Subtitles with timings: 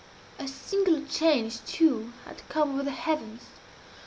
[0.39, 3.43] A singular change, too, had come over the heavens.